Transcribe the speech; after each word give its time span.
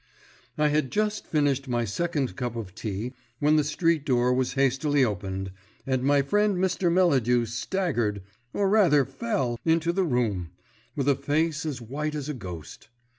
I 0.57 0.69
had 0.69 0.91
just 0.91 1.27
finished 1.27 1.67
my 1.67 1.85
second 1.85 2.35
cup 2.35 2.55
of 2.55 2.73
tea 2.73 3.13
when 3.37 3.55
the 3.55 3.63
street 3.63 4.03
door 4.03 4.33
was 4.33 4.53
hastily 4.53 5.05
opened, 5.05 5.51
and 5.85 6.01
my 6.01 6.23
friend 6.23 6.57
Mr. 6.57 6.91
Melladew 6.91 7.45
staggered, 7.45 8.23
or 8.51 8.67
rather 8.67 9.05
fell, 9.05 9.59
into 9.63 9.93
the 9.93 10.03
room, 10.03 10.49
with 10.95 11.07
a 11.07 11.13
face 11.13 11.67
as 11.67 11.81
white 11.81 12.15
as 12.15 12.27
a 12.29 12.33
ghost. 12.33 12.89